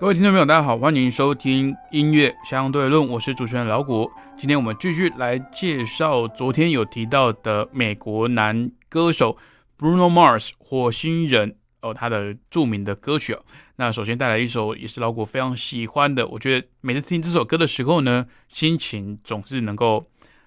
[0.00, 4.10] 各位听众朋友，大家好，欢迎收听音乐相对论，我是主持人老谷。
[4.36, 9.38] 今天我们继续来介绍昨天有提到的美国男歌手
[9.78, 13.44] Bruno Mars 火星人哦，他的著名的歌曲哦。
[13.76, 20.04] 那首先带来一首也是老谷非常喜欢的，我觉得每次听这首歌的时候呢，心情总是能够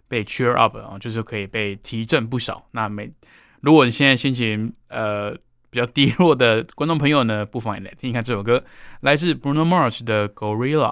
[0.09, 2.67] 被 cheer up 啊，就是可以被提振不少。
[2.71, 3.09] 那每
[3.61, 5.35] 如果你现在心情呃。
[5.77, 8.63] 比较低落的观众朋友呢，不妨也来听一看这首歌，
[9.01, 10.91] 来自 Bruno Mars 的《Gorilla》。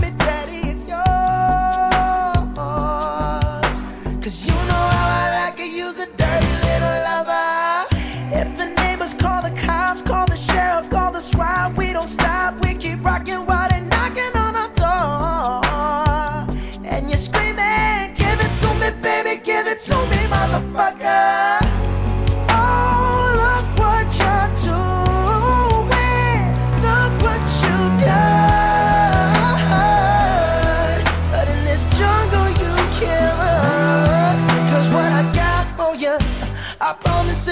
[0.00, 0.77] me, daddy.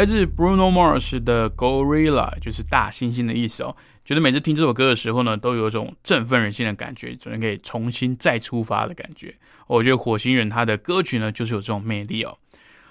[0.00, 3.76] 来自 Bruno Mars 的 Gorilla，就是大猩猩的意思哦。
[4.02, 9.36] 觉得每次听这首歌的时候呢，都有一种振奋人心的感觉，总能可以重新再出发的感觉。
[9.66, 12.38] 我觉得火星人他的歌曲呢，就是有这种魅力哦。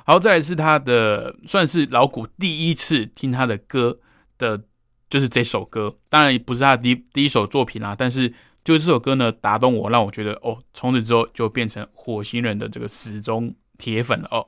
[0.05, 3.97] 好，再来是他的算是老古第一次听他的歌
[4.37, 4.61] 的，
[5.09, 5.97] 就是这首歌。
[6.09, 8.29] 当然不是他第第一首作品啦，但是
[8.63, 14.45] 就这首歌呢打动我，让我觉得哦，从此之后就变成火星人的这个死忠铁粉了哦。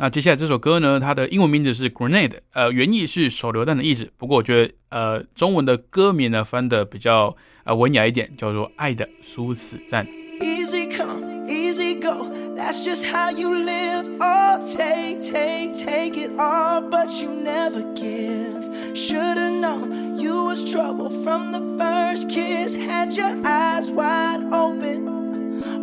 [0.00, 4.08] 那接下来这首歌呢，它的英文名字是 Grenade，呃，原意是手榴弹的意思。
[4.16, 10.06] 不过我觉得，呃，中文的歌名呢翻的比较呃文雅一点，叫做《爱的殊死战》。
[10.40, 12.28] Easy come, easy go.
[12.54, 14.06] That's just how you live.
[14.20, 18.94] Oh, take, take, take it all, but you never give.
[18.94, 22.76] Should've known you was trouble from the first kiss.
[22.76, 25.18] Had your eyes wide open.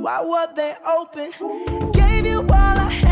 [0.02, 1.32] Why were they open?
[1.92, 3.05] Gave you all I had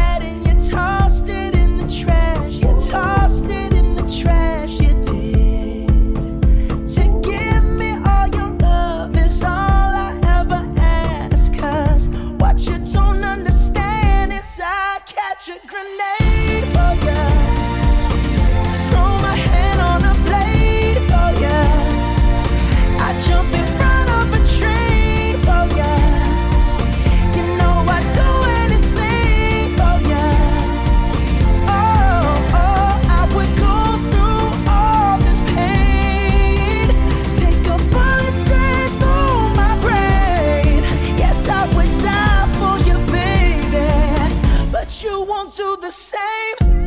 [45.64, 46.83] do the same.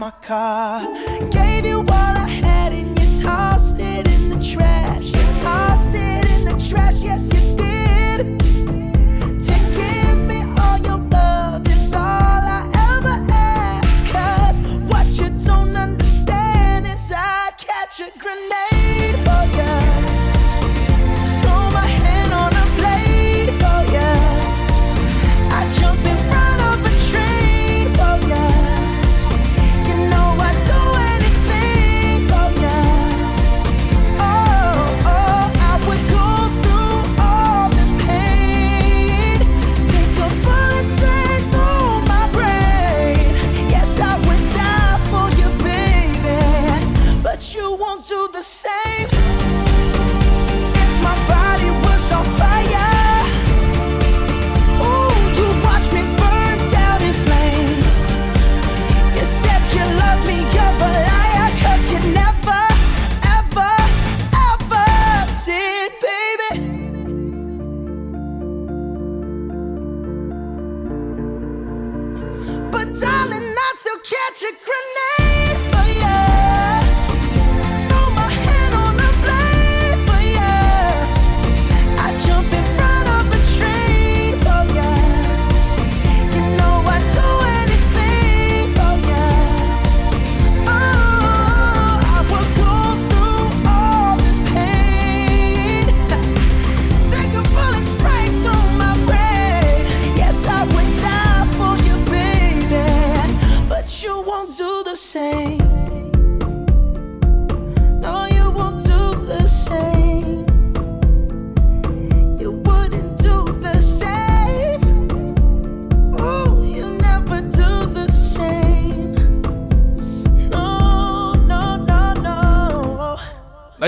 [0.00, 0.80] My car.
[1.30, 4.69] Gave you all I had and you tossed it in the trash.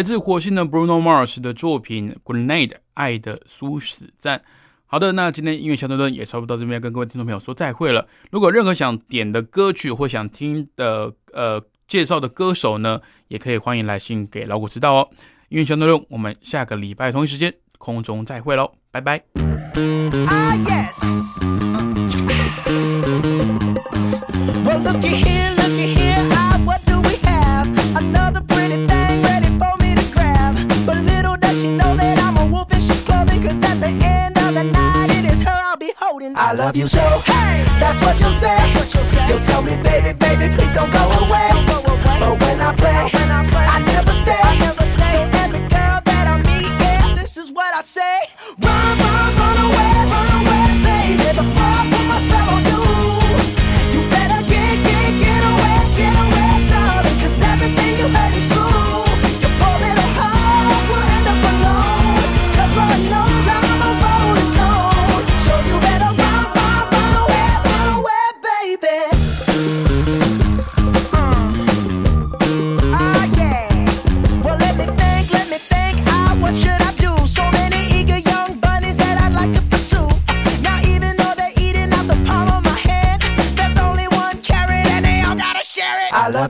[0.02, 4.42] 来自火星的 Bruno Mars 的作品《Grenade》爱的殊死战。
[4.84, 8.08] 好的，那今天音乐小段段也差不多到这边，跟各位听众朋友说再会了。
[8.32, 15.08] 如果任何想点的歌曲或想听的呃介绍的歌手呢，也可以欢迎来信给老谷知道哦。
[15.50, 19.22] 音乐小段段，我们下个礼拜同一时间空中再会喽，拜拜。
[20.26, 20.98] Ah, yes.
[36.42, 36.98] I love you so.
[36.98, 38.58] Hey, that's what you'll say.
[39.28, 41.48] You'll tell me, baby, baby, please don't go away.
[42.18, 43.10] But when I play,
[43.54, 44.81] I never stay.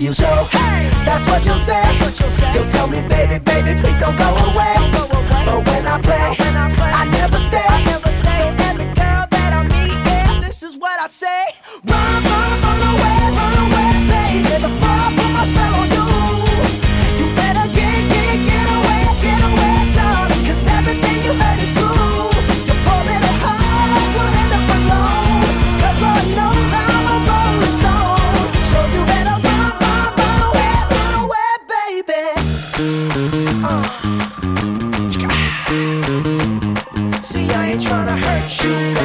[0.03, 0.13] you.
[0.51, 1.81] Hey, that's what you'll say.
[1.81, 2.53] That's what you'll, say.
[2.55, 4.73] you'll tell me, baby, baby, please don't go away.
[4.75, 5.43] Don't go away.
[5.47, 7.12] But when I play, when I, play I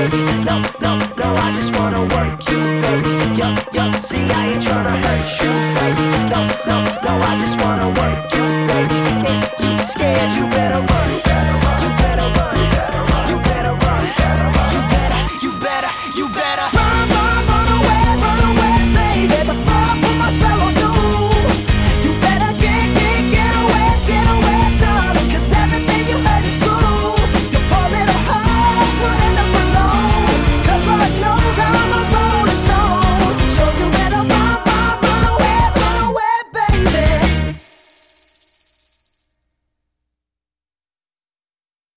[0.10, 0.76] Now